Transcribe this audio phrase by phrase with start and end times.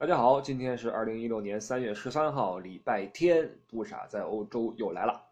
[0.00, 3.46] 大家好，今天是二零一六年三月十三号，礼拜天。
[3.68, 5.22] 不傻在欧洲又来了。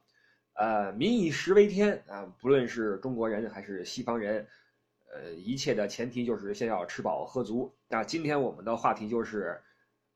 [0.53, 4.47] 呃，民以食为天啊，不论是中国人还是西方人，
[5.11, 7.75] 呃，一切的前提就是先要吃饱喝足。
[7.89, 9.59] 那今天我们的话题就是，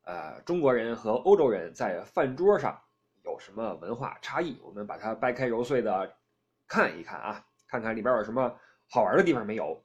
[0.05, 2.79] 呃，中国人和欧洲人在饭桌上
[3.25, 4.61] 有什么文化差异？
[4.63, 6.15] 我们把它掰开揉碎的
[6.69, 8.55] 看一看啊，看看里边有什么
[8.87, 9.83] 好玩的地方没有。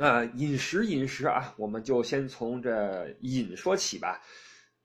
[0.00, 4.22] 那饮食饮食啊，我们就先从这饮说起吧。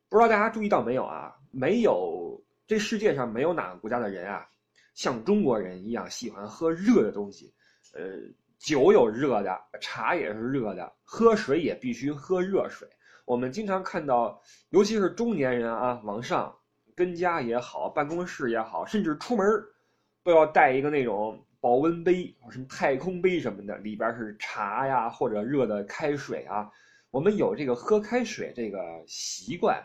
[0.09, 1.31] 不知道大家注意到没有啊？
[1.51, 4.47] 没有这世界上没有哪个国家的人啊，
[4.95, 7.53] 像中国人一样喜欢喝热的东西。
[7.93, 8.01] 呃，
[8.57, 12.87] 酒有热的，茶也是热的，喝水也必须喝热水。
[13.25, 14.41] 我们经常看到，
[14.71, 16.51] 尤其是中年人啊，往上
[16.95, 19.45] 跟家也好，办公室也好，甚至出门
[20.23, 21.39] 都要带一个那种。
[21.63, 26.69] 保温杯，什么太空杯什么的，里边是茶呀，或者热的开水啊。
[27.09, 28.77] 我们有这个喝开水这个
[29.07, 29.81] 习惯。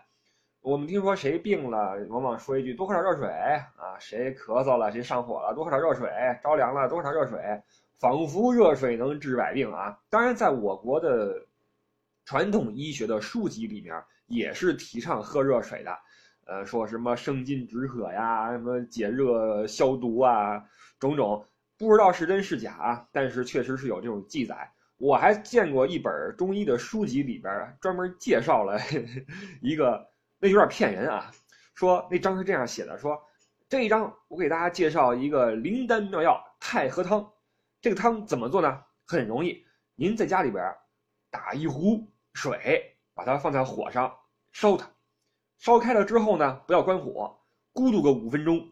[0.61, 3.97] 我们听说谁病了，往往说一句多喝点热水啊。
[4.01, 6.11] 谁咳嗽了，谁上火了，多喝点热水。
[6.43, 7.39] 着凉了，多喝点热水。
[8.01, 9.97] 仿佛热水能治百病啊。
[10.11, 11.47] 当然，在我国的
[12.25, 13.95] 传统医学的书籍里面，
[14.27, 15.97] 也是提倡喝热水的。
[16.45, 20.61] 呃，说什么生津止渴呀，什么解热消毒啊，
[20.99, 21.47] 种种。
[21.79, 24.71] 不知道是真是假啊，但是确实是有这种记载。
[24.97, 28.77] 我还见过一本中医的书籍，里边专门介绍了
[29.63, 31.31] 一个，那有点骗人啊。
[31.75, 33.17] 说那章是这样写的：说
[33.69, 37.25] 这一章我给大家介绍一个灵丹妙药太和汤。
[37.81, 38.83] 这个汤怎么做呢？
[39.07, 40.75] 很容易，您在家里边
[41.31, 42.05] 打一壶
[42.35, 44.13] 水，把它放在火上
[44.51, 44.91] 烧它，
[45.59, 47.39] 烧开了之后呢，不要关火，
[47.73, 48.69] 咕嘟个五分钟，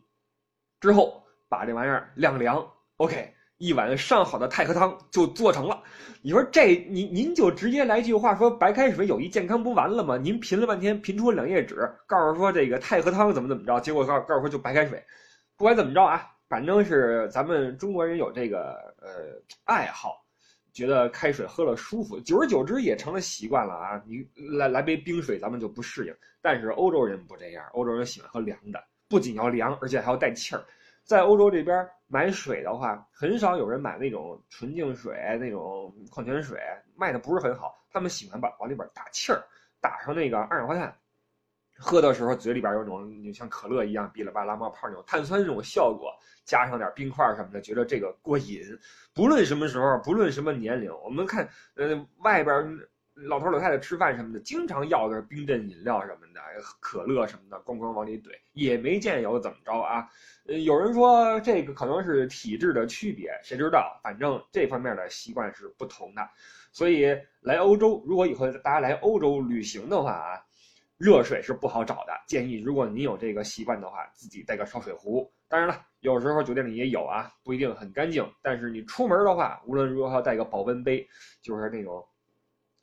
[0.81, 2.69] 之后把这玩意儿晾凉。
[2.99, 5.83] OK，一碗上好的太和汤就做成了。
[6.23, 10.17] 你说这您您就直接来句话说白开水有益健康不完了吗？
[10.17, 15.03] 您贫了半天贫出两页纸，告诉说这个太和汤怎么怎么着，结果告告诉说就白开水。
[15.59, 20.25] 不管怎么着啊，反正是咱们中国人有这个呃爱好，
[20.73, 24.03] 觉得开水喝了舒服，久而久之也成了习惯了啊。
[24.07, 30.65] 你来来杯冰水咱们就不适应，但是欧洲人不这样，欧洲人喜欢喝凉的，不仅要凉，而且还要带气儿。
[31.05, 36.61] 在欧洲这边买水的话，很少有人买那种纯净水，那种矿泉水
[36.95, 37.77] 卖的不是很好。
[37.91, 39.43] 他们喜欢把往里边打气儿，
[39.81, 40.97] 打上那个二氧化碳，
[41.79, 46.13] 喝的时候嘴里边有种就像可乐一样哔哩吧啦冒泡那种碳酸这种效果，
[46.45, 48.63] 加上点冰块什么的，觉得这个过瘾。
[49.15, 52.79] 不论什么时候，不论什么年龄，我们看，呃，外边。
[53.17, 56.41] 老头老太太吃饭什么的，经常要的是冰镇饮料什么的，
[56.81, 60.07] 可乐什么的，咣咣往里怼，也没见有怎么着啊。
[60.47, 63.99] 呃，有人说这个可能是体质的区别，谁知道？
[64.03, 66.29] 反正这方面的习惯是不同的。
[66.73, 67.07] 所以
[67.41, 70.45] 来欧洲，如果以后大家来欧洲旅行的话啊，
[70.99, 72.13] 热水是不好找的。
[72.29, 75.33] 建议如果你有这个习惯的话，自己带个烧水壶。
[75.49, 78.31] 当然了，有时候酒店里也有啊，不一定很干净。
[78.43, 81.09] 但是你出门的话，无论如何带个保温杯，
[81.41, 82.07] 就是那种。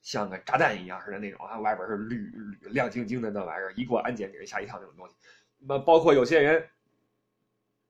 [0.04, 2.18] 像个炸弹一样似的那种啊，外边是铝
[2.62, 5.16] 铝亮晶晶的那玩意儿，一过安检给人吓一跳那种东西。
[5.58, 6.64] 那包括有些人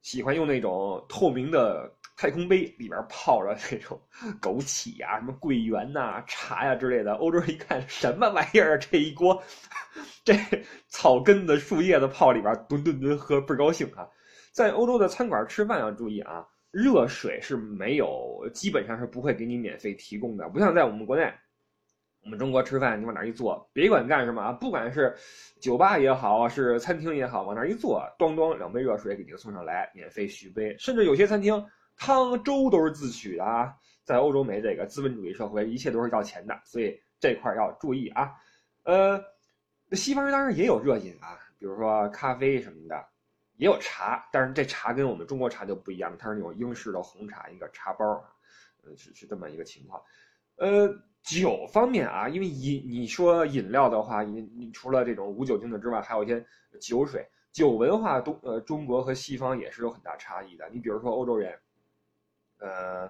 [0.01, 3.99] 喜欢用那种透明的太空杯，里边泡着那种
[4.39, 7.15] 枸杞呀、什么桂圆呐、茶呀之类的。
[7.15, 9.41] 欧洲人一看什么玩意儿，这一锅
[10.23, 10.35] 这
[10.87, 14.07] 草根子、树叶子泡里边，吨吨吨喝倍儿高兴啊！
[14.51, 21.33] 在欧洲的餐馆吃饭要注意啊，热水是没有，基本上是不会给你免费提供的，不像在我们国内。
[22.23, 25.13] 我们中国吃饭，你往那一坐，别管干什么啊，不管是
[25.59, 30.75] 酒吧也好，是餐厅也好，往那一坐，咣咣两杯热水给您送上来，免费续杯。
[30.77, 31.65] 甚至有些餐厅
[31.97, 33.75] 汤粥都是自取的啊。
[34.05, 38.31] 在欧洲没这个资本主义社会，一切都是要钱的，所以这块要注意啊。
[38.83, 39.21] 呃，
[39.91, 42.95] 西方人当然也有热饮啊，比如说咖啡什么的，
[43.55, 48.05] 也有茶，但是这茶跟我们中国茶就不一样，它是那种英式的红茶，一个茶包，
[48.83, 50.01] 呃，是是这么一个情况，
[50.57, 50.93] 呃。
[51.23, 56.45] 酒方面啊，因为饮你说饮料的话，你你除了这种无酒精的之外，还有一些
[56.81, 57.25] 酒水。
[57.53, 60.67] 酒文化东呃中国和西方也是有很大差异的。
[60.69, 61.57] 你比如说欧洲人，
[62.57, 63.09] 呃，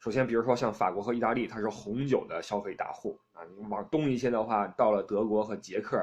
[0.00, 3.44] 首先比如说像法国和意大利，它是红酒的消费大户啊。
[3.56, 5.96] 你往东一些的话，到了德国和捷克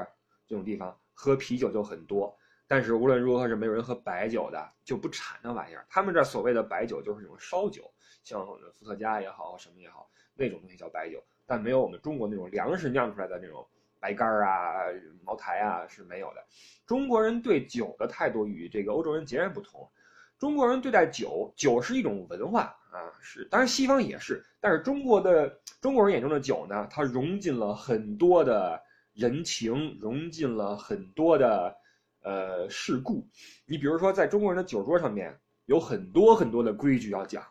[0.46, 2.34] 这种地方，喝啤酒就很多。
[2.66, 5.84] 但是无论如何是没有人喝白酒的，就不产那玩意儿。
[5.90, 7.92] 他们这所谓的白酒就是那种烧酒，
[8.24, 10.08] 像伏特加也好，什么也好，
[10.44, 11.22] 那种东西叫白酒。
[11.46, 13.66] 但没有我们中国那种粮食酿出来的那种
[13.98, 14.86] 白干啊、
[15.24, 16.44] 茅台啊是没有的。
[16.86, 19.88] 中国人对酒的态度与这个欧洲人截然不同。
[20.38, 28.82] 中国人对待酒，酒是一种文化啊，是当然西方也是，但是中国的中国人眼中的酒呢，它融进了很多的
[29.12, 31.76] 人情，融进了很多的
[32.22, 33.28] 呃事故。
[33.66, 37.44] 你比如说，在中国人的酒桌上面，有很多很多的规矩要讲。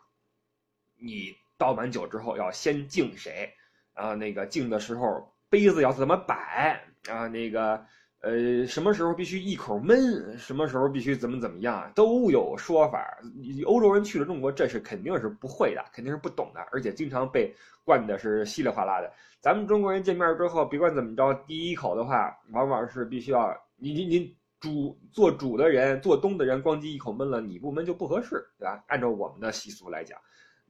[0.95, 3.47] 你倒满酒之后要先敬谁，
[3.93, 7.27] 啊，那个敬的时候杯子要怎么摆啊？
[7.27, 7.79] 那个
[8.21, 13.17] 呃，什么时候必须一口闷，什么时候必须怎么怎么样，都有说法。
[13.65, 17.53] 欧洲人去了中国，这是肯定是不会的，肯定是不懂的，而且经常被
[17.83, 19.11] 灌的是稀里哗啦的。
[19.41, 28.83] 咱们中国人见面之后，别管怎么着，第一口的话，往往是必须要你你你主做主的人，做东的人，咣叽一口闷了，你不闷就不合适，对吧？
[28.87, 30.19] 按照我们的习俗来讲。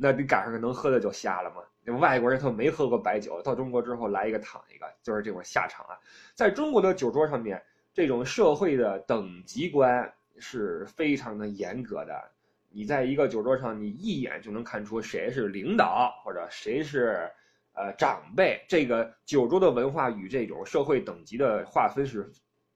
[0.01, 1.57] 那你赶上个能喝的就瞎了吗？
[1.83, 5.99] 那外国人他没喝过白酒，到中国之后来一个躺一个，就是这种下场啊。
[6.33, 7.61] 在中国的酒桌上面，
[7.93, 12.31] 这种社会的等级观是非常的严格的。
[12.69, 17.29] 你在一个酒桌上，你一眼就能看出谁是领导或者谁是
[17.73, 18.63] 呃长辈。
[18.69, 22.31] 这个酒桌的文化与这种社会等级的划分是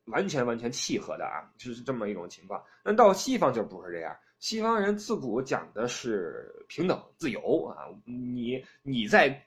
[0.07, 2.61] 完全完全契合的啊，就是这么一种情况。
[2.83, 4.13] 那到西方就不是这样。
[4.43, 7.87] 西方人自古讲的是平等、自由啊！
[8.03, 9.41] 你你在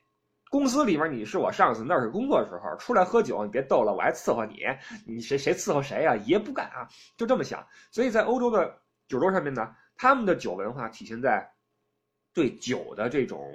[0.48, 4.64] 公司里面你是我上司，那是工作时候出来喝酒，你别逗了，我还伺候你，
[5.04, 6.16] 你谁谁伺候谁呀？
[6.25, 6.88] 爷不干啊！
[7.19, 7.62] 就这么想。
[7.90, 8.75] 所以在欧洲的
[9.06, 11.46] 酒桌上面呢，他们的酒文化体现在
[12.32, 13.52] 对酒的这种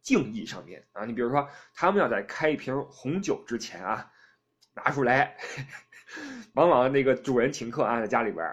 [0.00, 1.04] 敬意上面啊。
[1.04, 4.10] 你比如说，他们要在开一瓶红酒之前啊，
[4.74, 5.36] 拿出来，
[6.54, 8.44] 往往那个主人请客啊，在家里边。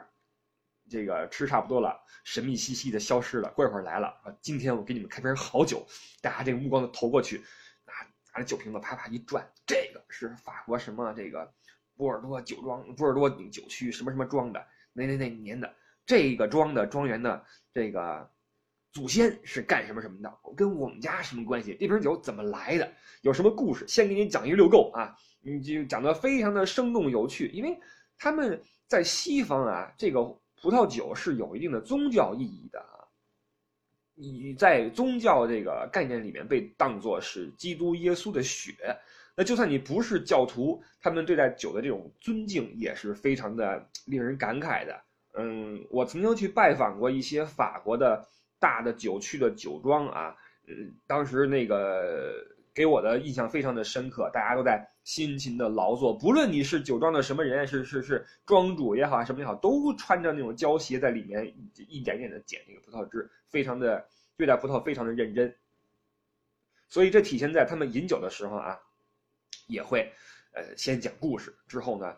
[0.89, 3.49] 这个吃差不多了，神秘兮兮的消失了。
[3.51, 4.33] 过一会儿来了啊！
[4.41, 5.85] 今天我给你们开瓶好酒，
[6.21, 7.37] 大家这个目光都投过去，
[7.85, 7.93] 拿
[8.33, 11.49] 拿着酒瓶子啪啪一转，这个是法国什么这个
[11.95, 15.71] 波尔多酒庄、波尔多酒区什么什么庄的那那那年的
[16.05, 18.29] 这个庄的庄园的这个
[18.91, 21.77] 祖先是干什么什么的，跟我们家什么关系？
[21.79, 22.91] 这瓶酒怎么来的？
[23.21, 23.87] 有什么故事？
[23.87, 25.15] 先给你讲一溜够啊！
[25.41, 27.79] 你就讲的非常的生动有趣，因为
[28.17, 30.19] 他们在西方啊，这个。
[30.61, 33.05] 葡萄酒是有一定的宗教意义的啊，
[34.15, 38.73] 你在宗教这个概念里面被当作是基督耶稣的血，
[39.35, 45.01] 那就算你不是教徒，他们对待酒的这种尊敬也是非常的令人感慨的。
[45.33, 48.27] 嗯，我曾经去拜访过一些法国的
[48.59, 50.35] 大的酒区的酒庄啊，
[50.67, 52.33] 嗯，当时那个。
[52.71, 64.07] 给我的印象非常的深刻，大家都在辛勤的劳作，不论你是酒庄的什么人，是是是庄主也好，什么也好，都穿着那种胶鞋在里面一点点的捡那个葡萄汁，非常的
[64.37, 65.51] 对待葡萄非常的认真。
[66.87, 68.77] 所以这体现在他们饮酒的时候啊，
[69.65, 70.07] 也会，
[70.53, 72.15] 呃，先讲故事，之后呢，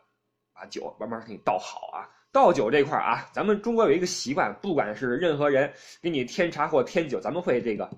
[0.54, 2.04] 把酒慢慢给你倒好啊。
[2.30, 5.72] 倒酒这块啊，咱们中国有一个习惯，不管是任何人
[6.02, 7.90] 给你添茶或添酒，咱们会这个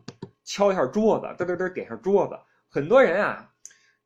[0.44, 2.38] 敲一下桌子，嘚嘚嘚点下桌子。
[2.70, 3.52] 很多人啊，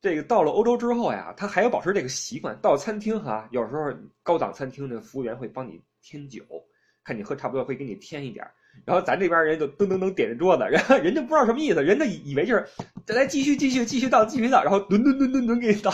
[0.02, 2.58] 这个到了欧洲之后呀，他还要保持这个习惯。
[2.62, 3.92] 到餐厅哈，有时候
[4.24, 6.44] 高档餐厅的服务员会帮你添酒，
[7.04, 8.46] 看你喝差不多会给你添一点
[8.86, 12.64] 然后咱这边人就噔噔噔点着桌子，然后人家不知道什么意思，人家以为就是
[13.06, 15.92] 再来继续继续继续倒继续倒，然后吨吨吨吨吨给你倒，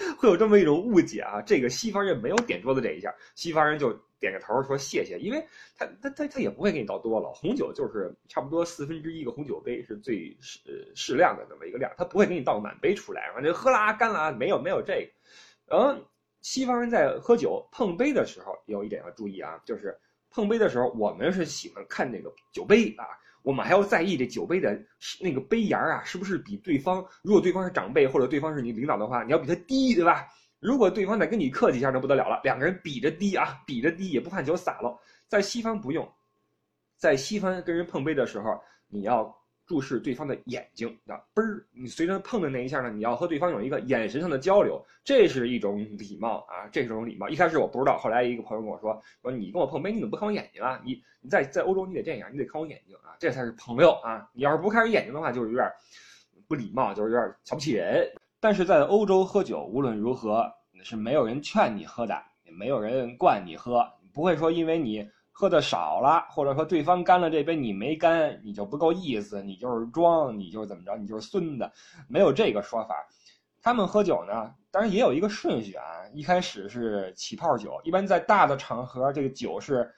[0.16, 1.42] 会有这么一种误解啊。
[1.42, 3.98] 这个西方人没有点桌子这一下，西方人就。
[4.20, 5.40] 点个头说谢谢，因为
[5.76, 15.10] 他他他他也不会给你倒多了，红酒就是差不多四分之一个红酒杯是最适适量的那么一个量，他不会给你倒满杯出来，反正喝啦干啦，没有没有这个。
[15.68, 15.96] 然后
[16.40, 19.96] 西方人在喝酒碰杯的时候有一点要注意啊，就是
[20.32, 23.06] 碰杯的时候我们是喜欢看那个酒杯啊，
[23.42, 24.78] 我们还要在意这酒杯的
[25.20, 30.26] 那个杯沿儿啊是不是比对方，如果对方是长辈或者对方是你领导的话，你要比他低，对吧？
[30.60, 32.40] 如果对方再跟你客气一下，那不得了了。
[32.42, 34.98] 两个人比着低啊，比着低也不怕酒洒了。
[35.28, 36.10] 在西方不用，
[36.96, 39.37] 在西方跟人碰杯的时候，你要
[39.68, 47.28] 注视对方的眼睛啊，嘣儿，你随着碰的那一下呢，你要和对方有一个眼神上的交流，这是一种礼貌啊，这是一种礼貌。
[47.28, 50.80] 一开始我不知道，后来一个朋友跟我说，说你跟我碰杯，你怎么不看我眼睛啊？
[50.82, 54.26] 你你在在欧洲你得这样，你得看我眼睛啊，这才是朋友啊。
[54.32, 55.70] 你要是不看人眼睛的话，就是有点
[56.48, 58.10] 不礼貌，就是有点瞧不起人。
[58.40, 60.50] 但是在欧洲喝酒，无论如何
[60.82, 62.14] 是没有人劝你喝的，
[62.46, 65.06] 也没有人灌你喝，不会说因为你
[65.38, 71.70] 喝的少了，或者说对方干了这杯你没干，你就不够意思，你就是装，你就是怎么着，你就是孙子，
[72.08, 73.06] 没有这个说法。
[73.62, 79.88] 他们喝酒呢，当然也有一个顺序啊，一开始是起泡酒，一般在大的场合，这个酒是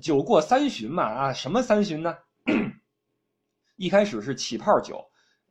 [0.00, 2.18] 酒过三巡嘛啊，什么三巡呢？
[3.78, 5.00] 一开始是起泡酒。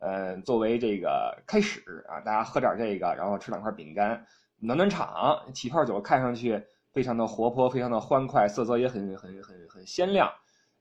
[0.00, 4.22] 嗯，作为这个开始啊，大家喝点这个，然后吃两块饼干，
[4.58, 5.42] 暖暖场。
[5.54, 10.32] 起泡酒看上去非常的活泼，非常的欢快，色泽也很很很很鲜亮。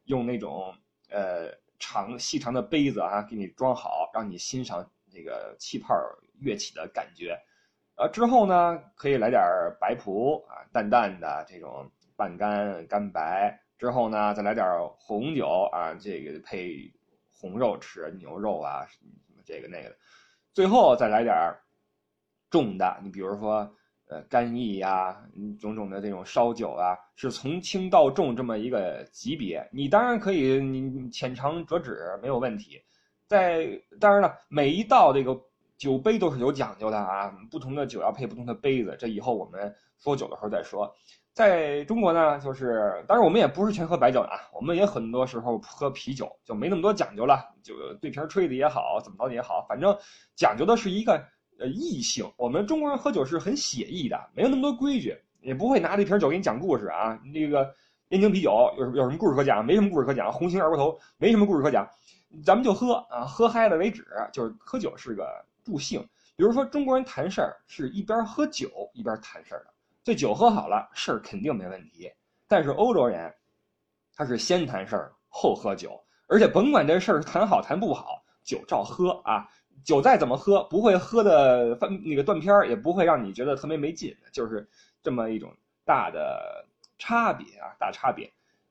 [0.05, 0.73] 用那种
[1.09, 5.93] 呃长细长的杯子啊，给你装好，让你欣赏这个气泡
[6.39, 7.37] 跃起的感觉。
[7.95, 9.41] 呃，之后呢可以来点
[9.81, 13.59] 白葡啊，淡淡的这种半干干白。
[13.77, 14.65] 之后呢再来点
[14.97, 16.91] 红酒啊，这个配
[17.29, 19.97] 红肉吃，牛肉啊什么这个那个的。
[20.53, 21.35] 最后再来点
[22.49, 23.75] 重的，你比如说。
[24.09, 25.21] 呃，干邑呀，
[25.59, 29.67] 种种的这种烧酒啊，是从轻到重这么一个级别。
[29.69, 32.81] 你当然可以，你浅尝辄止没有问题。
[33.27, 33.67] 在
[33.99, 35.37] 当然了，每一道这个
[35.77, 38.95] 酒杯都是有讲究的啊，不同的酒要配不同的杯子。
[38.97, 40.89] 这以后我们说酒的时候再说。
[41.33, 49.93] 在中国呢，就是当然我们也不是全喝白酒啊，我们也很多时候喝啤酒，就没那么多讲究了，就对瓶吹的也好，怎么着的也好，反正
[50.33, 51.21] 讲究的是一个。
[51.59, 57.19] 呃，异性，我们中国人喝酒是很写意的，没有那么多规矩，也不会拿着一瓶酒给你讲故事啊。
[57.33, 57.73] 那个
[58.09, 59.65] 燕京啤酒有有什么故事可讲？
[59.65, 60.31] 没什么故事可讲。
[60.31, 61.89] 红星二锅头没什么故事可讲，
[62.45, 64.05] 咱们就喝啊，喝嗨了为止。
[64.31, 65.27] 就是喝酒是个
[65.63, 65.99] 助兴。
[66.35, 69.73] 比如说中国人谈事儿是一边喝酒一边谈事儿的，
[70.03, 72.11] 这酒喝好了，事儿肯定没问题。
[72.47, 73.33] 但是欧洲人，
[74.15, 79.49] 他是先谈事儿后喝酒，而且甭管这事儿谈好谈不好，酒照喝啊。
[79.87, 84.67] 酒再怎么喝，不会喝的翻那个断片儿，也不会让你觉得特别没劲，就是
[85.01, 85.49] 这么一种
[85.85, 86.65] 大的
[86.97, 88.29] 差别啊，大差别。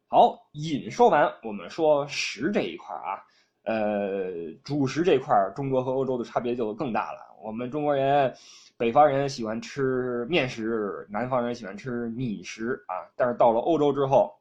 [0.08, 3.24] 好，饮说完，我们说食这一块啊，
[3.64, 7.20] 呃，主食这块，中国和欧洲的差别就更大了。
[7.42, 8.34] 我们中国人，
[8.76, 14.34] 北方人喜欢吃面食，南方人喜欢吃米食啊，但是到了欧洲之后。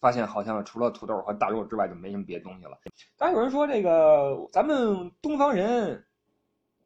[0.00, 2.78] 发现好像除了土豆和大肉之外就没什么别的东西了。
[3.16, 6.04] 当然有人说这个咱们东方人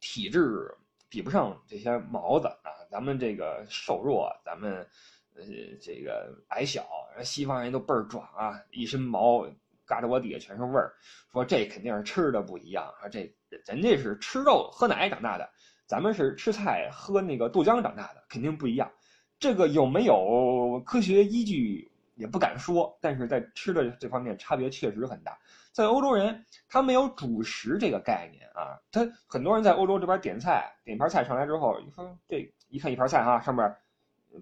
[0.00, 0.75] 体质
[1.09, 4.87] 比不上这些毛子啊，咱们这个瘦弱，咱们
[5.35, 5.42] 呃
[5.81, 6.87] 这个矮小，
[7.23, 9.47] 西方人都倍儿壮啊，一身毛，
[9.85, 10.92] 嘎着我底下全是味儿。
[11.31, 13.31] 说这肯定是吃的不一样啊，这
[13.66, 15.47] 人家是吃肉喝奶长大的，
[15.87, 18.90] 咱们是吃菜喝那个豆浆长大的，肯定不一样。
[19.38, 21.91] 这个有没有科学依据？
[22.14, 25.38] 也不敢说，但是在吃的这方面差别确实很大。
[25.73, 28.78] 在欧洲人，他没有主食这个概念啊。
[28.90, 33.75] 他很多人在欧洲这边点菜，点盘菜上来之后，你说这一看一盘菜哈，上面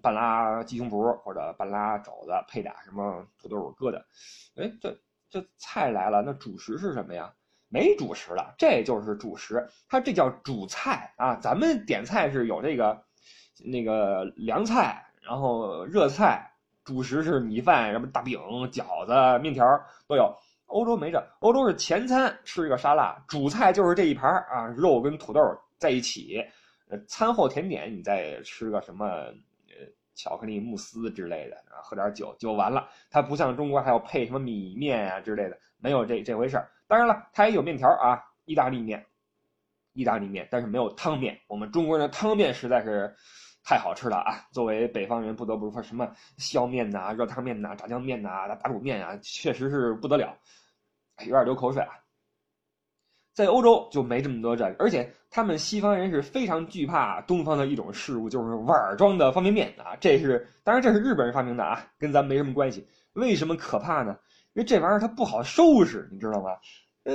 [0.02, 4.02] 半拉鸡胸脯或者半拉肘子，配俩什么土豆疙瘩。
[4.56, 7.32] 哎，这这菜来了，那主食是什么呀？
[7.68, 9.64] 没主食了，这就是主食。
[9.88, 11.36] 它这叫主菜啊。
[11.36, 13.04] 咱们点菜是有这个
[13.64, 16.49] 那个凉菜，然后热菜。
[16.90, 18.36] 主食是米饭，什么大饼、
[18.72, 19.64] 饺子、面条
[20.08, 20.36] 都有。
[20.66, 25.40] 欧洲没这，欧洲是前餐吃一个沙拉，主菜就是这一盘啊，肉跟土豆
[25.78, 26.44] 在一起。
[27.06, 32.88] 餐后甜点你再吃个什么呃巧克力慕斯之类的，啊，喝点酒就完了。
[33.08, 36.68] 它不像中国还要配什么米面啊之类的，没有这这回事儿。
[36.88, 39.06] 当然了，它也有面条啊，意大利面，
[39.92, 41.38] 意大利面，但是没有汤面。
[41.46, 43.14] 我们中国人的汤面实在是。
[43.62, 44.46] 太好吃了啊！
[44.52, 50.36] 作为北方人，不得不说什么削面呐、热汤面呐、炸酱面呐、打卤面啊，确实是不得了，
[51.24, 51.92] 有点流口水啊。
[53.32, 59.94] 在欧洲就没这么多这个，而且他们西方人是非常惧怕东方的一种事物，就是碗装的方便面啊。
[60.00, 62.86] 这是当然，这是日本人发明的啊，跟咱没什么关系。
[63.12, 64.18] 为什么可怕呢？
[64.54, 66.50] 因为这玩意儿它不好收拾，你知道吗？
[67.04, 67.14] 呃，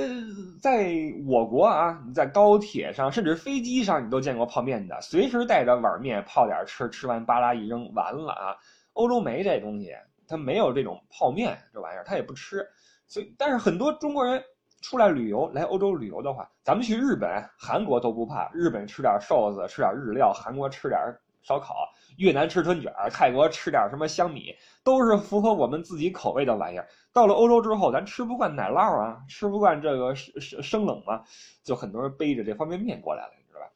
[0.60, 0.92] 在
[1.28, 8.56] 我国啊，你在高铁上，甚至飞机上，你都见过泡面的，随时带着碗面泡点吃，吃完巴拉一扔，完了啊。
[8.94, 9.92] 欧洲没这东西，
[10.26, 12.66] 他没有这种泡面这玩意儿，他也不吃。
[13.06, 14.42] 所以，但是很多中国人
[14.80, 20.98] 出来旅游，来欧洲旅游的话，咱们去日本、韩国都不怕，日本吃点寿司，吃点日料，韩国吃点
[21.46, 21.88] 烧烤。
[22.18, 26.88] 越南吃春卷泰国吃点什么香米，都是符合我们自己口味的玩意儿。
[27.12, 31.22] 到了欧洲之后，咱吃不惯奶酪啊，吃不惯这个生生生冷嘛，
[31.62, 33.66] 就很多人背着这方便面过来了，你知道吧？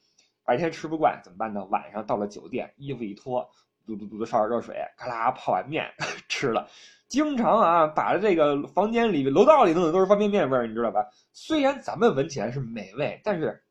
[0.43, 1.62] 白天吃不惯怎么办呢？
[1.67, 3.47] 晚上到了酒店，衣服一脱，
[3.87, 5.87] 嘟嘟嘟的烧点热水，咔啦泡碗面
[6.29, 6.67] 吃了。
[7.09, 11.07] 经常啊，把这个房间里、楼道里弄的都是方便面味儿，你知道吧？
[11.33, 13.62] 虽然咱们闻起来是美味，但是。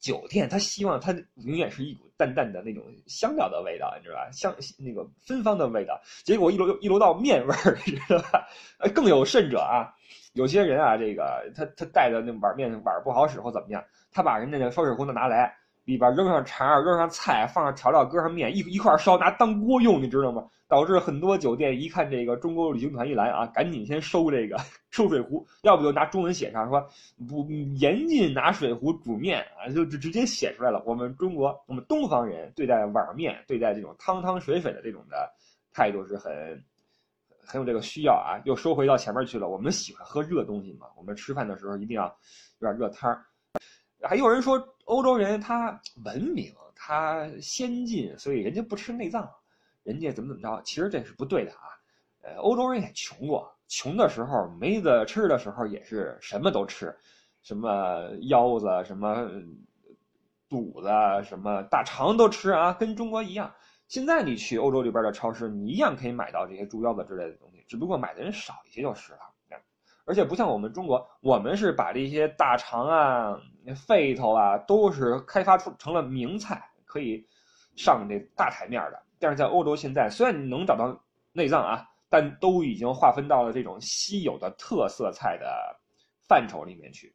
[0.00, 4.30] 酒店他希望他永远是一股淡淡的那种香料的味道，你知道吧？
[4.32, 6.00] 香那个芬芳的味道。
[6.24, 8.46] 结果一楼一楼到面味儿， 你知道吧？
[8.94, 9.92] 更有甚者啊，
[10.34, 15.57] 有些人啊，这个他他带的那碗面碗不好使或怎么样，他把人家的烧水壶都拿来。
[15.88, 20.46] 里边扔上肠，扔上菜，放上调料，搁上面，一一块烧，拿当锅用，你知道吗？
[20.68, 24.58] 导致很多酒店一看这个中国旅行团一来啊，赶紧先收这个
[24.92, 26.86] 收水壶，要不就拿中文写上说
[27.26, 27.42] 不
[27.78, 30.82] 严禁拿水壶煮面啊，就直直接写出来了。
[30.84, 35.26] 我们中国，我们东方人对待碗面，对待这种汤汤水水的这种的
[35.72, 36.62] 态度是很
[37.46, 38.36] 很有这个需要啊。
[38.44, 42.14] 又收回到前面去了，我们喜欢喝热东西嘛，我们吃饭的时候一定要
[42.58, 43.18] 有点热汤。
[44.02, 44.62] 还有人说。
[44.88, 49.28] 欧洲人他文明，他先进，所以人家不吃内脏，
[49.82, 50.62] 人家怎么怎么着？
[50.64, 51.60] 其实这是不对的啊。
[52.22, 56.96] 呃，欧洲人也穷过，穷的时候没得吃的时候也是什么都吃，
[57.42, 59.30] 什么腰子、什么
[60.48, 60.88] 肚子、
[61.22, 63.52] 什么大肠都吃啊，跟中国一样。
[63.88, 69.18] 现在你去欧洲里边的超市，你一样可以买到这些猪腰子之类的东西，只不过买的人少一些就是了。
[70.04, 77.22] 而且不像我们中国，我们是把这些大肠啊、那肺头啊，都是开发出成了名菜，可以
[77.76, 79.02] 上这大台面的。
[79.18, 80.98] 但是在欧洲现在，虽然你能找到
[81.32, 85.46] 内脏啊，但都已经划分到了这种稀有的特色菜的
[86.26, 87.14] 范畴里面去。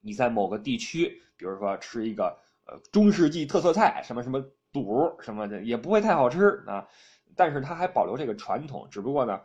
[0.00, 2.34] 你在某个地区，比如说吃一个
[2.64, 6.88] 呃中世纪特色菜，什么什么肚什么的，也不会太好吃啊。
[7.36, 9.38] 但是它还保留这个传统，只不过呢。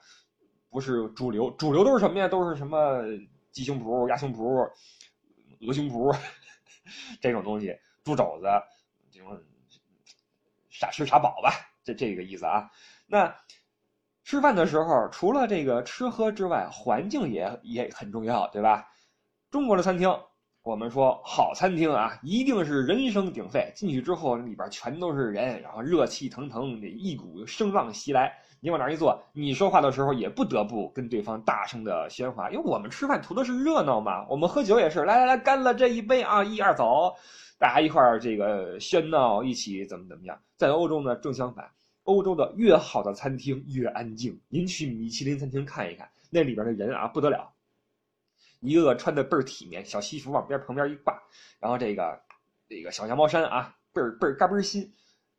[0.69, 2.27] 不是主流，主流都是什么呀？
[2.27, 3.03] 都是什么
[3.51, 4.67] 鸡胸脯、鸭胸脯、
[5.65, 6.17] 鹅胸脯
[7.21, 8.47] 这种东西，猪肘子，
[9.11, 9.41] 这种
[10.69, 11.51] 傻吃傻饱吧，
[11.83, 12.69] 这这个意思啊。
[13.05, 13.35] 那
[14.23, 18.89] 吃饭的时候，除了这个吃喝之外，环境也也很重要，对吧？
[19.51, 20.09] 中国的餐厅，
[20.63, 28.33] 我们说好餐厅啊，一定是人声鼎沸，进去之后里边全都是人，然后热气腾腾，一股声浪袭来。
[28.61, 34.25] 你往那儿一坐，你说话的时候也不得不跟对方大声的喧哗，因为我们吃饭图的是热闹嘛。
[34.29, 37.13] 我们喝酒也是，来来来，干了这一杯啊，一二走，
[37.59, 40.39] 大家一块儿这个喧闹，一起怎么怎么样。
[40.55, 41.69] 在欧洲呢，正相反，
[42.03, 44.39] 欧洲的越好的餐厅越安静。
[44.47, 47.51] 您去米其林餐厅看一看，那里边的人啊不得了，
[48.63, 51.21] 一个个穿的倍儿体面，小西服往边旁边一挂，
[51.59, 52.19] 然后这个
[52.67, 54.89] 这个小羊毛衫啊，倍儿倍儿嘎嘣新，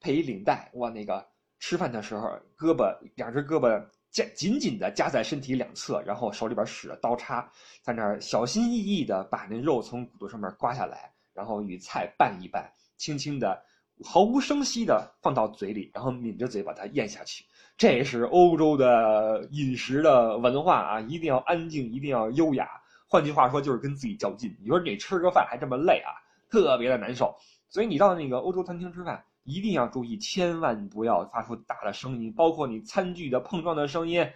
[0.01, 1.27] 配一领带，哇那个。
[1.61, 2.29] 吃饭的时候，
[2.59, 7.51] 胳膊两只胳膊夹紧紧的夹在身体两侧，然后手里边使着刀叉，
[7.81, 13.63] 在那儿小心翼翼的把那肉从骨头上面刮下来，然后与菜拌一拌，轻轻的、
[14.05, 17.47] 毫无声息的放到嘴里，然后抿着嘴把它咽下去。
[17.79, 22.69] 这是欧洲的饮食的文化啊，一定要安静，一定要优雅。
[23.15, 24.53] 换句话说，就是跟自己较劲。
[24.61, 26.11] 你说你吃个饭还这么累啊，
[26.51, 27.33] 特别的难受。
[27.69, 29.25] 所以你到那个欧洲餐厅吃饭。
[29.47, 34.27] 一定要注意，千万不要发出大的声音，包括你餐具的碰撞的声音，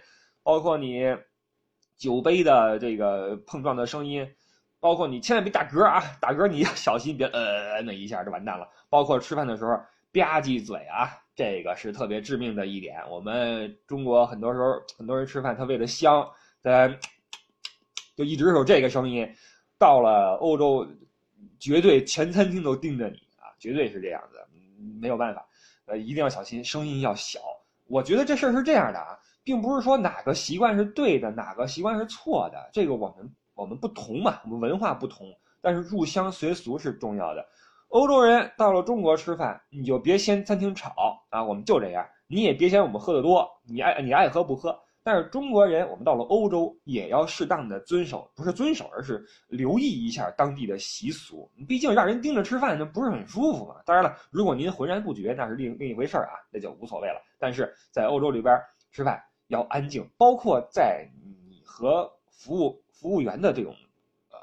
[0.43, 1.01] 包括你
[1.97, 4.23] 酒杯的这个碰撞的声音，
[4.79, 5.99] 包括你千万别打嗝啊！
[6.21, 8.69] 打嗝你要小心，别呃那一下就完蛋了。
[8.87, 9.71] 包括吃饭的时候
[10.13, 13.01] 吧唧嘴啊，这个是特别致命的一点。
[13.09, 16.23] 我们中国很多时候很多人吃饭，他为了香，
[16.61, 16.95] 在
[18.19, 19.25] 就一直有这个声音。
[19.77, 20.85] 到了欧洲，
[21.57, 24.45] 绝对全餐厅都盯着你啊，绝对是这样的。
[24.99, 25.47] 没有办法，
[25.85, 27.39] 呃，一定要小心，声音要小。
[27.87, 37.45] 我觉得这事儿是这样的啊，并不是说哪个习惯是对的，哪个习惯是错的，这个我们我们不同嘛，我们文化不同，但是入乡随俗是重要的。
[37.87, 44.77] 欧洲人到了中国吃饭，你就别嫌餐厅吵啊，我们就这样，你也别嫌我们喝的多，你爱你爱喝不喝。
[45.11, 51.49] 但是中国人，我们到了欧洲也要适当的遵守，不是遵守，而是留意一下当地的习俗。
[51.67, 53.81] 毕竟让人盯着吃饭，那不是很舒服嘛。
[53.87, 57.19] 当然了，如果您浑然不觉，那是另另一回事儿啊，那就无所谓了。
[57.39, 58.55] 但是在欧洲里边
[58.91, 63.73] 吃饭要安静，包括在你和服务服务员的这种
[64.29, 64.37] 呃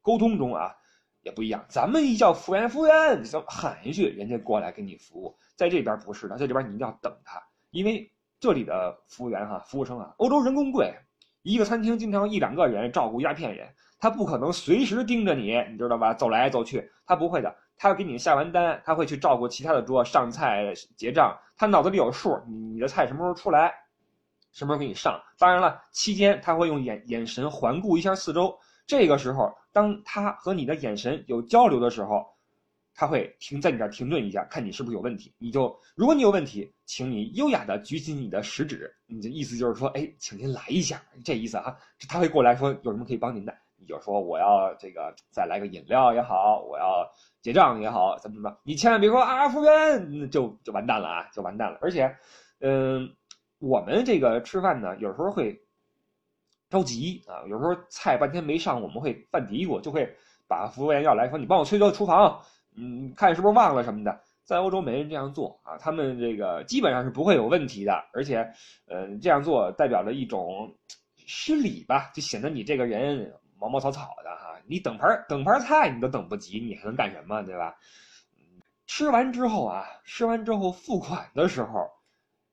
[0.00, 0.74] 沟通中啊，
[1.20, 1.62] 也不一样。
[1.68, 5.36] 咱们一叫服务员，服务员，喊一句，人家过来给你服务。
[5.56, 8.10] 在这边不是的，在这边你一定要等他，因为。
[8.38, 10.94] 这里的服务员哈，服务生啊，欧洲人工贵，
[11.42, 13.66] 一个餐厅经常一两个人照顾一大片人，
[13.98, 16.12] 他不可能随时盯着你，你知道吧？
[16.12, 23.72] 走来走去，他不会的，他要给你下完单，他会去照顾其他的桌，上菜结账，他脑子里有数，你的菜什么时候出来，
[24.52, 25.18] 什么时候给你上。
[25.38, 32.35] 当然了，期间他会用眼眼神环顾一下四周，这个时候，当他和你的眼神有交流的时候。
[32.98, 35.30] 他会停在你这儿停顿一下，看你是不是有问题。
[35.36, 41.76] 你就如果你有问题，请你优雅的举起你的食指，你的意思就是说，哎，请您来一下，这意思啊。
[42.08, 47.06] 他会过来说有什么可以帮您的，你就说我要这个再来个饮料也好，我要
[47.42, 51.78] 结账也好，怎么怎么，你千万别说啊，服务员，就就完蛋了啊，就完蛋了。
[51.82, 52.16] 而且，
[52.60, 53.14] 嗯，
[53.58, 55.60] 我们这个吃饭呢，有时候会
[56.70, 60.10] 着急啊，有时候菜半天没上，我们会犯嘀咕，就会
[60.48, 62.42] 把服务员要来说，你帮我催催厨房。
[62.76, 68.36] 嗯，看是不是忘了什么的，在欧洲没人这样做啊，他们这个基本上是不会有问题的，而且，
[68.86, 70.72] 呃，这样做代表了一种
[71.26, 77.74] 失礼吧，就显得你这个人毛毛草草的哈，你等盘等盘菜你都等不及，你还能干什么，对吧？
[78.86, 81.90] 吃完之后啊，吃完之后付款的时候，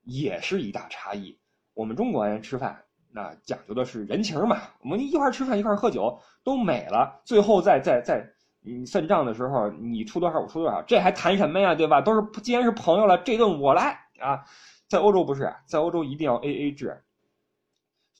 [0.04, 1.38] 也是一大差异。
[1.74, 8.33] 我们中国人吃饭那讲究的是人情嘛，我们一块吃饭一块喝酒都美了，最后再再再。
[8.64, 12.02] 你算账的时候你出多少我出多少，这还谈什么呀，对吧？
[12.02, 14.44] 都是既然是朋友了，这顿我来啊。
[14.88, 17.04] 在欧洲不是，在欧洲一定要 A A 制。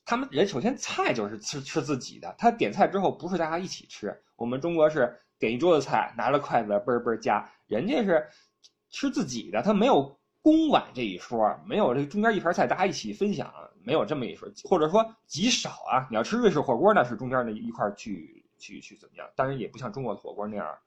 [0.06, 4.14] 他们人首先菜就是吃吃自己的，他点菜之后不是大家一起吃。
[4.36, 8.28] 我们中国是点一桌子菜，拿着筷子嘣嘣夹，人家是
[8.90, 13.54] 吃自己的，他没有公碗这一说，没有这中间一盘菜大家一起分享，
[13.84, 16.08] 没有这么一说，或者说极少啊。
[16.10, 19.30] 你要吃瑞士火锅，那是中间的一块去去去怎么样？
[19.36, 20.78] 当然也不像中国的火锅那样，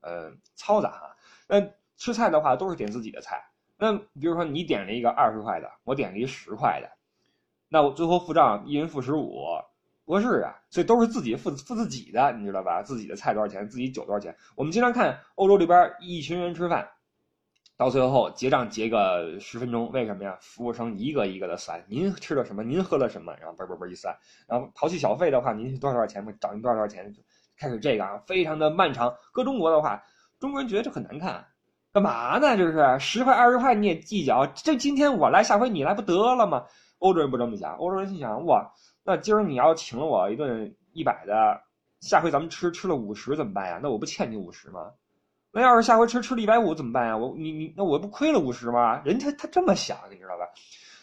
[0.00, 1.16] 呃，嘈杂哈。
[1.48, 1.60] 那
[1.96, 3.44] 吃菜的话都是点自己的菜。
[3.76, 6.88] 那比如说你点了一个二十块的，我点了一十块的，
[7.68, 9.44] 那我最后付账一人付十五，
[10.04, 12.82] 不是啊，所以都是自己付付自己的，你知道吧？
[12.82, 14.36] 自己的菜多少钱，自己酒多少钱？
[14.54, 16.88] 我们经常看欧洲这边一群人吃饭，
[17.76, 20.38] 到最后结账结个十分钟，为什么呀？
[20.40, 22.62] 服务生一个一个的算，您吃了什么？
[22.62, 23.34] 您喝了什么？
[23.40, 26.24] 然后嘣嘣嘣一算，然后淘气小费的话，您是多少多少钱？
[26.40, 27.12] 找您多少多少钱？
[27.58, 29.12] 开始这个啊，非常的漫长。
[29.32, 30.00] 搁中国的话，
[30.38, 31.44] 中国人觉得这很难看。
[31.92, 32.56] 干嘛呢？
[32.56, 34.46] 这是十块二十块你也计较？
[34.46, 36.64] 这今天我来，下回你来不得了吗？
[36.98, 41.60] 欧洲人不这么想，欧洲人心想：哇，那今儿你要请了我一顿一百的，
[42.00, 43.80] 下回咱们吃吃了五十怎么办呀？
[43.82, 44.92] 那我不欠你五十吗？
[45.54, 47.16] 那要是下回吃吃了一百五怎么办呀？
[47.16, 49.00] 我你你那我不亏了五十吗？
[49.04, 50.44] 人家他这么想，你知道吧？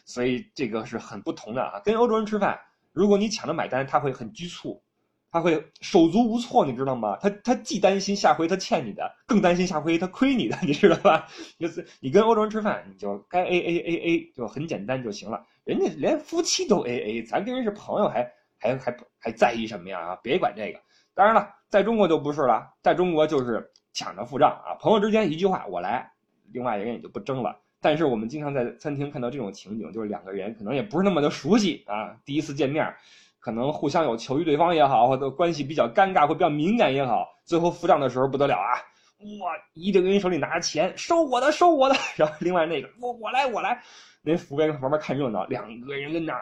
[0.05, 1.79] 所以这个是很不同的啊。
[1.85, 2.59] 跟欧洲人吃饭，
[2.91, 4.83] 如果你抢着买单，他会很局促。
[5.33, 7.17] 他会手足无措，你知道吗？
[7.21, 11.25] 他他既担心下回他欠你的，更担心下回他亏你的， 你知道吧？
[11.57, 15.41] 就是你跟欧洲人吃饭，你就该 A A A A，就很简单就行了。
[15.63, 20.01] 人家连夫妻都 A A，咱跟人是朋友，还还还还在意什么呀？
[20.01, 20.81] 啊，别管这个。
[21.13, 26.11] 当然了，在中国就不是了，在中国就是抢着付账啊，朋友之间一句话我来，
[26.51, 27.59] 另外一个人也就不争了。
[27.79, 32.93] 但是我们经常在餐厅看到这种情景，就是两个人可能也不是那么的熟悉啊，第一次见面。
[33.39, 38.77] 可能互相有求于对方也好，或者关系比较尴尬或比较敏感也好，最后付账的时候不得了啊！
[39.41, 41.95] 哇，一个人手里拿着钱，收我的，收我的。
[42.15, 43.81] 然后另外那个，我我来，我来。
[44.21, 46.35] 那服务员旁边看热闹，两个人跟那，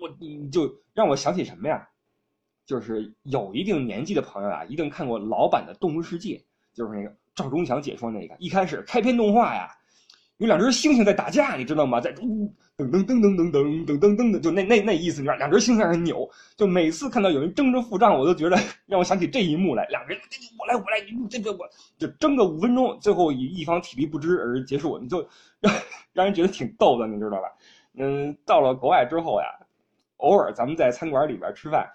[0.00, 1.86] 我你就让我想起什么呀？
[2.64, 6.36] 就是有一定年纪的朋友啊，一定看过老版的《动物世界》，
[6.74, 9.70] 就是那个赵忠祥解说那个，一开始开篇动画呀。
[10.38, 12.00] 有两只猩猩在打架，你知道吗？
[12.00, 12.22] 在噔
[12.76, 16.28] 噔噔噔噔噔噔噔噔的，就那那那意思，你知道，两只猩猩在那扭。
[16.56, 19.86] 就每次看到有人争着付账，我都觉得 让我想起这一幕来。
[19.86, 20.20] 两个人，
[20.58, 21.58] 我来我来，你这个我
[21.96, 25.24] 就争个五分钟，最后以一方体力不支而结束，你就
[25.62, 25.72] 让
[26.12, 27.48] 让人觉得挺逗的，你知道吧？
[27.96, 29.46] 嗯，到了国外之后呀，
[30.16, 31.88] 偶尔咱们在餐馆里边吃饭，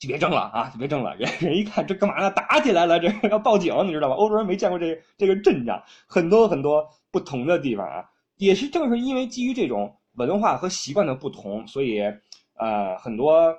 [0.00, 1.14] 就别争了啊，就别争了。
[1.14, 2.28] 人人一看这干嘛呢？
[2.32, 4.16] 打起来了，这要报警，你知道吧？
[4.16, 6.88] 欧洲人没见过这这个阵仗，很多很多。
[7.12, 12.00] 不同的地方啊，也是正是因为基于这种文化和习惯的不同，所以，
[12.54, 13.52] 呃，很多，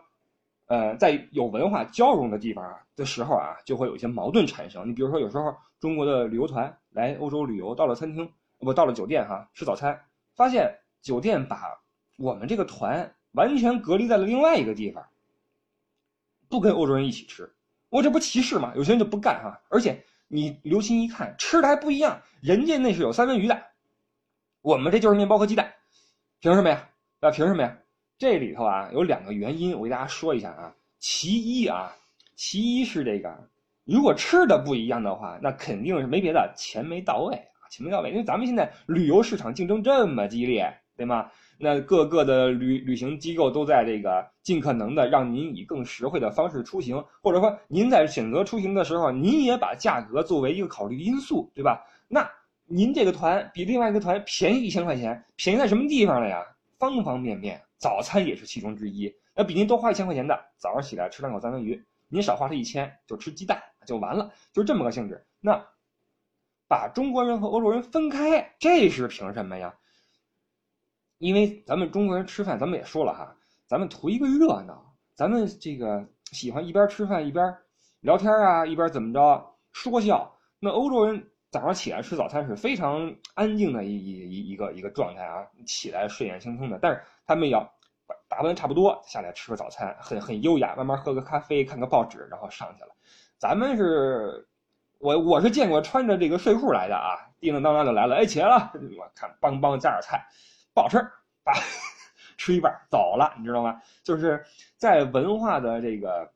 [0.68, 4.88] 呃，在有文化交融的地方的时候啊，就会有一些矛盾产生。
[4.88, 10.00] 你比如说，有时候中国的旅游团来欧洲旅游，到了餐厅，不到了酒店哈，吃早餐，
[10.34, 11.78] 发现酒店把
[12.18, 15.04] 我们这个团完全隔离在了另外一个地方，
[16.52, 17.52] 不跟欧洲人一起吃，
[17.90, 18.72] 我这不歧视吗？
[18.76, 20.04] 有些人就不干哈，而且。
[20.34, 23.64] 你留心一看，吃的还不一样，人家那是有三文鱼的，
[24.62, 25.74] 我们这就是面包和鸡蛋，
[26.40, 26.88] 凭什么呀？
[27.20, 27.78] 啊，凭什么呀？
[28.18, 30.74] 这里头啊有两个原因，我给大家说一下啊。
[31.00, 31.94] 其一啊，
[32.38, 33.30] 其一是这个，
[33.84, 41.30] 如果吃的不一样的话，那肯定是没别的，钱没到位啊，钱没到位，因为咱们现在旅游市场竞争这么激烈，对吗？
[41.64, 51.86] 那各个的旅旅行机构都在这个尽可能的让您以更实惠的方式出行，或者说您在选择出行的时候，您也把价格作为一个考虑因素，对吧？
[52.08, 52.28] 那
[52.66, 56.44] 您这个团比另外一个团便宜一千块钱，便宜在什么地方了呀？
[56.80, 59.14] 方方面面，早餐也是其中之一。
[59.36, 65.24] 那比您多花一千块钱的，早上起来吃两口三文鱼，您少花了一千，就吃鸡蛋就完了，就这么个性质。
[65.40, 65.64] 那
[66.68, 69.72] 把中国人和欧洲人分开，这是凭什么呀？
[71.22, 73.32] 因为咱们中国人吃饭，咱们也说了哈，
[73.68, 77.56] 咱们图一个热闹，咱们这个喜欢一边吃饭一边
[78.00, 80.36] 聊天啊，一边怎么着说笑。
[80.60, 86.80] 那欧洲人早上起来吃早餐是非常安静的一一一一个一个状态啊，起来睡眼惺忪的。
[86.82, 87.72] 但是他们要
[88.28, 92.90] 打扮差不多下来吃个早餐，很很优雅，慢慢喝个咖啡，看个报纸，然后上去了。
[93.38, 94.48] 咱们是，
[94.98, 100.26] 我我是见过穿着这个睡裤来的啊，叮叮当当就来了，哎，起来了，我看梆梆加点菜。
[100.74, 100.98] 不好吃，
[101.44, 101.54] 把
[102.38, 103.82] 吃一半走了，你知道吗？
[104.04, 104.44] 就是
[104.78, 106.32] 在文化的这个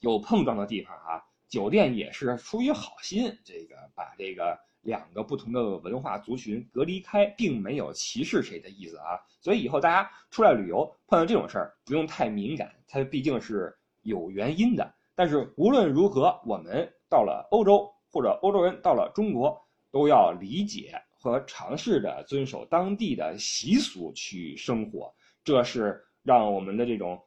[0.00, 9.20] 有碰撞的地方啊，酒店也是出于好心，这个把这个两个不同的文化族群隔离开，并没有歧视谁的意思啊。
[9.40, 14.94] 所以以后大家出来旅游碰到这种事儿，不用太敏感，它毕竟是有原因的。
[15.14, 25.12] 但是无论如何，我们到了欧洲或者欧洲人到了中国，都要理解和尝试着遵守当地的习俗去生活，
[25.44, 27.20] 这是让我们的这种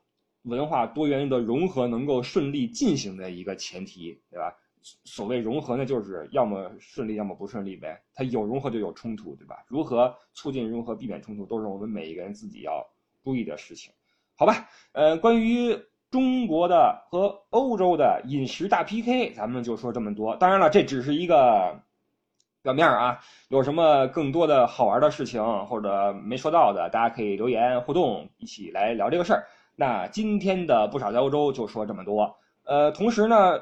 [0.44, 4.56] 文化多元的融合能够顺利进行的一个前提，对吧？
[5.06, 8.02] 所谓融合呢，就是要么顺利，要么不顺利呗。
[8.16, 9.64] 它有融合就有冲突，对吧？
[9.68, 12.84] 如何促进融合、避免冲突，都是我们每一个人自己要
[13.24, 13.94] 注意的事情，
[14.36, 14.68] 好吧？
[14.94, 15.78] 呃，关于
[16.10, 20.36] 中国的和欧洲的饮食大 PK，咱们就说这么多。
[20.38, 21.80] 当然了，这只是一个
[22.62, 23.20] 表面啊。
[23.50, 29.48] 有什么更多的好玩的事情或者没说到的，大家可以留言互动，一起来聊这个事儿。
[29.76, 32.36] 那今天的不少在欧洲就说这么多。
[32.64, 33.60] 呃，同时呢。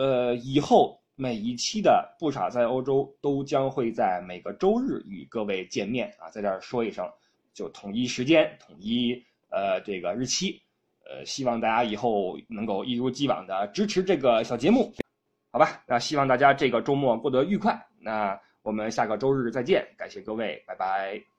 [0.00, 7.04] 呃，以后每一期的不傻在欧洲都将会在每个周日与各位见面啊，在这儿说一声，
[7.52, 9.20] 就统一时间，统一
[9.50, 10.62] 呃这个日期，
[11.04, 14.94] 呃，希望大家以后能够一如既往的支持这个小节目，
[15.50, 15.82] 好吧？
[15.84, 21.37] 那希望大家这个周末过得愉快，那我们下个周日再见，感谢各位，拜拜。